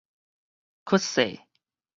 [0.83, 1.45] 屈勢